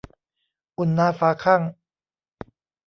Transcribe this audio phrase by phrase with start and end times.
[0.77, 1.61] อุ่นหนาฝาคั่ง